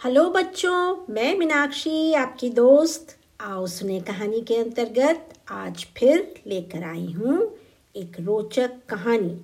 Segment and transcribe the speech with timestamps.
[0.00, 7.12] Hello बच्चों, मैं मीनाक्षी, आपकी दोस्त। आओ सुने कहानी के अंतर्गत आज फिर लेकर आई
[7.12, 7.58] हूँ
[7.96, 9.34] एक रोचक कहानी।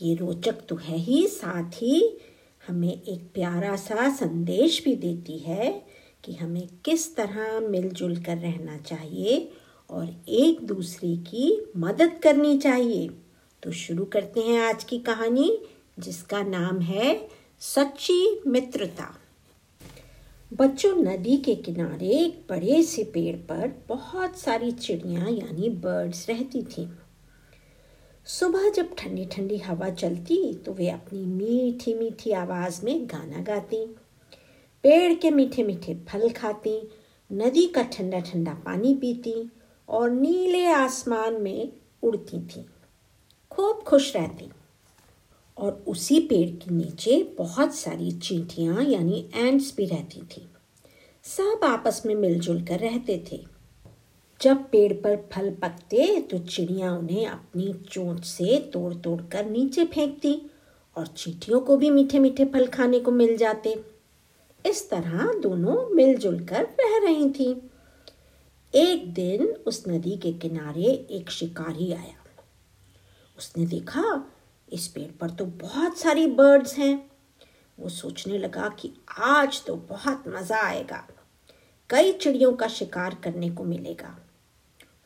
[0.00, 2.18] ये रोचक तो है ही, साथ ही
[2.68, 5.70] हमें एक प्यारा सा संदेश भी देती है
[6.24, 9.38] कि हमें किस तरह मिलजुल कर रहना चाहिए
[9.90, 13.08] और एक दूसरे की मदद करनी चाहिए।
[13.62, 15.58] तो शुरू करते हैं आज की कहानी,
[15.98, 17.28] जिसका नाम है
[17.60, 19.08] सच्ची मित्रता।
[20.52, 26.62] बच्चों नदी के किनारे एक बड़े से पेड़ पर बहुत सारी चिड़िया यानी बर्ड्स रहती
[26.62, 26.86] थीं।
[28.26, 33.84] सुबह जब ठंडी ठंडी हवा चलती तो वे अपनी मीठी मीठी आवाज़ में गाना गाती,
[34.84, 36.78] पेड़ के मीठे मीठे फल खाती,
[37.30, 39.34] नदी का ठंडा ठंडा पानी पीती
[39.88, 42.64] और नीले आसमान में उड़ती थीं
[43.50, 44.50] खूब खुश रहती
[45.58, 50.48] और उसी पेड़ के नीचे बहुत सारी चींटियाँ, यानी एंड्स भी रहती थी।
[51.24, 53.44] सब आपस में मिलजुल कर रहते थे।
[54.40, 59.84] जब पेड़ पर फल पकते तो चिड़िया उन्हें अपनी चोंच से तोड़ तोड़ कर नीचे
[59.84, 60.50] फेंकती
[60.96, 63.84] और चींटियों को भी मीठे मीठे फल खाने को मिल जाते।
[64.66, 67.70] इस तरह दोनों मिलजुल कर रह रही थी।
[68.74, 72.24] एक दिन उस नदी के किनारे एक शिकारी आया।
[73.38, 74.02] उसने देखा
[74.68, 77.10] इस पेड़ पर तो बहुत सारी बर्ड्स हैं।
[77.78, 81.06] वो सोचने लगा कि आज तो बहुत मज़ा आएगा।
[81.90, 84.16] कई चिड़ियों का शिकार करने को मिलेगा।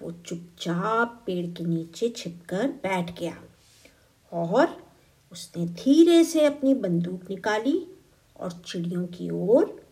[0.00, 3.36] वो चुपचाप पेड़ के नीचे छिपकर बैठ गया
[4.32, 4.76] और
[5.32, 7.86] उसने धीरे से अपनी बंदूक निकाली
[8.36, 9.82] और चिड़ियों की ओर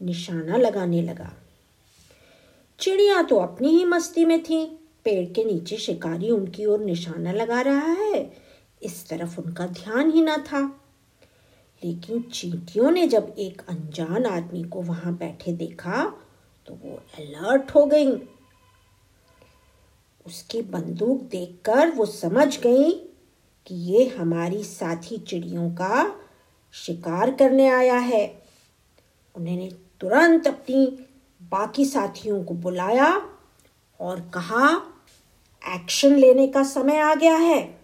[0.00, 1.32] निशाना लगाने लगा।
[2.80, 4.64] चिड़िया तो अपनी ही मस्ती में थी।
[5.04, 8.22] पेड़ के नीचे शिकारी उनकी ओर निशाना लगा रहा है
[8.82, 10.80] इस तरफ़ उनका ध्यान ही ना था।
[11.84, 16.04] लेकिन चींटियों ने जब एक अनजान आदमी को वहाँ बैठे देखा
[16.66, 18.12] तो वो अलर्ट हो गई।
[20.26, 22.90] उसकी बंदूक देखकर वो समझ गई
[23.66, 26.20] कि ये हमारी साथी चिड़ियों का
[26.72, 28.42] शिकार करने आया है।
[29.36, 31.06] उन्होंने तुरंत अपनी
[31.42, 33.30] बाकी साथियों को बुलाया
[34.00, 34.92] और कहा
[35.74, 37.77] एक्शन लेने का समय आ गया है।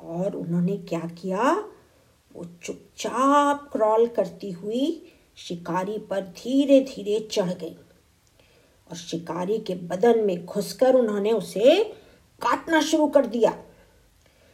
[0.00, 1.52] और उन्होंने क्या किया?
[2.34, 7.76] वो चुपचाप क्रॉल करती हुई शिकारी पर धीरे धीरे चढ़ गई
[8.90, 11.82] और शिकारी के बदन में घुसकर उन्होंने उसे
[12.42, 13.54] काटना शुरू कर दिया।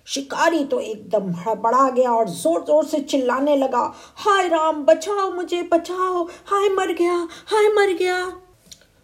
[0.07, 3.83] शिकारी तो एकदम हड़बड़ा गया और ज़ोर ज़ोर से चिल्लाने लगा,
[4.17, 7.17] हाय राम, बचाओ मुझे, बचाओ, हाय मर गया,
[7.47, 8.17] हाय मर गया।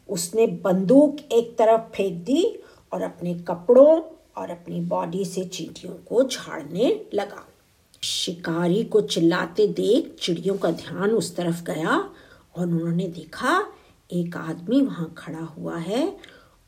[0.09, 2.45] उसने बंदूक एक तरफ़ फेंक दी
[2.93, 4.01] और अपने कपड़ों
[4.37, 7.47] और अपनी बॉडी से चींटियों को झाड़ने लगा।
[8.03, 12.11] शिकारी को चिल्लाते देख चिड़ियों का ध्यान उस तरफ़ गया
[12.57, 13.67] और उन्होंने देखा,
[14.13, 16.17] एक आदमी वहाँ खड़ा हुआ है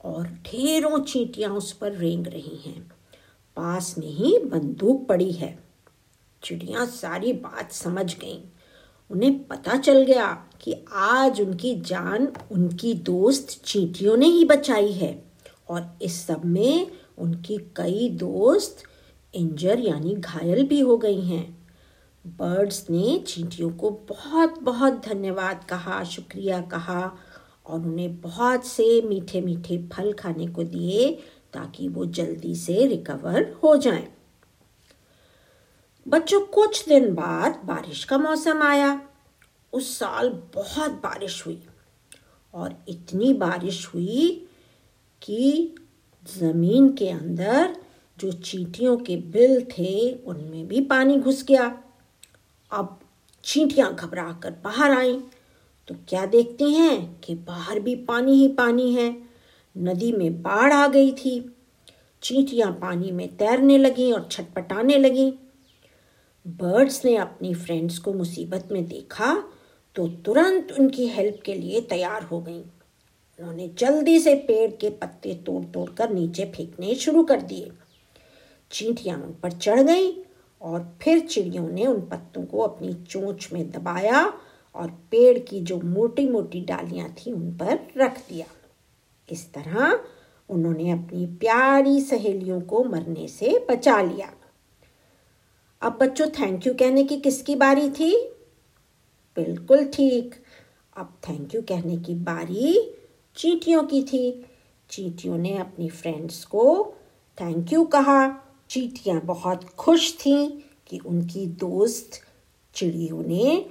[0.04, 2.92] और ढेरों चींटियाँ उस पर रेंग रही हैं।
[3.56, 5.64] पास में ही बंदूक पड़ी है।
[6.42, 8.40] चिड़िया सारी बात समझ गईं।
[9.10, 15.24] उन्हें पता चल गया कि आज उनकी जान उनकी दोस्त चींटियों ने ही बचाई है
[15.68, 16.86] और इस सब में
[17.18, 18.82] उनकी कई दोस्त
[19.34, 21.62] इंजर यानी घायल भी हो गई हैं
[22.26, 27.16] बर्ड्स ने चींटियों को बहुत बहुत धन्यवाद कहा, शुक्रिया कहा
[27.66, 31.10] और उन्हें बहुत से मीठे मीठे फल खाने को दिए
[31.52, 34.08] ताकि वो जल्दी से रिकवर हो जाएँ।
[36.08, 39.02] बच्चों, कुछ दिन बाद बारिश का मौसम आया
[39.72, 41.62] उस साल बहुत बारिश हुई
[42.54, 44.48] और इतनी बारिश हुई
[45.22, 45.74] कि
[46.26, 47.76] ज़मीन के अंदर
[48.18, 51.82] जो चींटियों के बिल थे, उनमें भी पानी घुस गया।
[52.72, 52.98] अब
[53.44, 55.20] चींटियाँ घबरा कर बाहर आई।
[55.88, 59.22] तो क्या देखती हैं कि बाहर भी पानी ही पानी है।
[59.78, 61.54] नदी में बाढ़ आ गई थी।
[62.22, 65.30] चींटियाँ पानी में तैरने लगी और छटपटाने लगी।
[66.46, 69.34] बर्ड्स ने अपनी फ्रेंड्स को मुसीबत में देखा
[69.96, 72.62] तो तुरंत उनकी हेल्प के लिए तैयार हो गईं।
[73.40, 77.70] उन्होंने जल्दी से पेड़ के पत्ते तोड़ तोड़ कर नीचे फेंकने शुरू कर दिए।
[78.70, 80.12] चींटियाँ उन पर चढ़ गईं
[80.60, 84.32] और फिर चिड़ियों ने उन पत्तों को अपनी चोंच में दबाया
[84.74, 88.46] और पेड़ की जो मोटी मोटी डालियाँ थी उन पर रख दिया।
[89.28, 90.00] इस तरह
[90.48, 94.32] उन्होंने अपनी प्यारी सहेलियों को मरने से बचा लिया।
[95.82, 98.16] अब बच्चों थैंक यू कहने की किसकी बारी थी?
[99.36, 100.34] बिल्कुल ठीक।
[100.96, 102.94] अब थैंक यू कहने की बारी
[103.36, 104.46] चींटियों की थी।
[104.90, 106.94] चींटियों ने अपनी फ्रेंड्स को
[107.40, 108.28] थैंक यू कहा।
[108.70, 110.50] चींटियाँ बहुत खुश थीं
[110.86, 112.10] कि उनकी दोस्त
[112.74, 113.70] चिड़ियों ने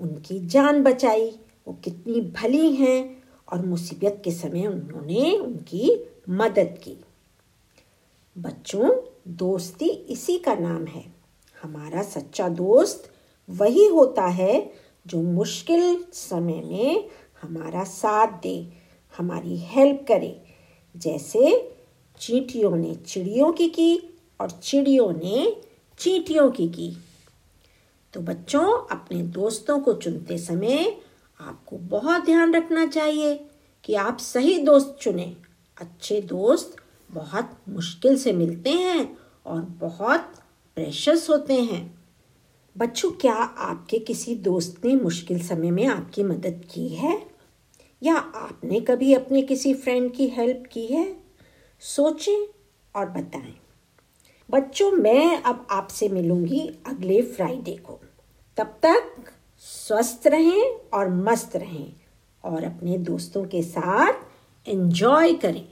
[0.00, 3.22] उनकी जान बचाई। वो कितनी भली हैं
[3.52, 7.04] और मुसीबत के समय उन्होंने उनकी मदद की।
[8.38, 11.14] बच्चों, दोस्ती इसी का नाम है।
[11.62, 13.10] हमारा सच्चा दोस्त
[13.50, 14.72] वही होता है
[15.06, 17.08] जो मुश्किल समय में
[17.42, 18.83] हमारा साथ दे।
[19.18, 20.42] हमारी हेल्प करे।
[20.96, 21.74] जैसे
[22.20, 25.56] चींटियों ने चिड़ियों की की और चिड़ियों ने
[25.98, 26.96] चींटियों की की।
[28.12, 30.96] तो बच्चों, अपने दोस्तों को चुनते समय
[31.40, 33.46] आपको बहुत ध्यान रखना चाहिए
[33.84, 35.36] कि आप सही दोस्त चुनें।
[35.80, 36.76] अच्छे दोस्त
[37.10, 40.20] बहुत मुश्किल से मिलते हैं और बहुत
[40.74, 42.04] प्रेशस होते हैं।
[42.78, 47.33] बच्चों, क्या आपके किसी दोस्त ने मुश्किल समय में आपकी मदद की है?
[48.04, 51.16] या आपने कभी अपने किसी फ्रेंड की हेल्प की है?
[51.80, 52.48] सोचें
[52.96, 53.54] और बताएँ।
[54.50, 58.00] बच्चों, मैं अब आपसे मिलूँगी अगले फ्राइडे को।
[58.56, 61.92] तब तक स्वस्थ रहें और मस्त रहें
[62.44, 64.12] और अपने दोस्तों के साथ
[64.68, 65.68] एंजॉय करें।